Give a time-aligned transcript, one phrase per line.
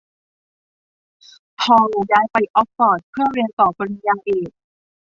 [1.61, 4.49] พอลย้ายไปออกฟอร์ดเพื่อเรียนต่อปริญญาเอก